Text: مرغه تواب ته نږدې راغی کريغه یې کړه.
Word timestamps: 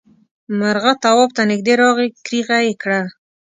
مرغه 0.59 0.93
تواب 1.03 1.29
ته 1.37 1.41
نږدې 1.51 1.73
راغی 1.81 2.07
کريغه 2.25 2.57
یې 2.65 2.73
کړه. 2.81 3.01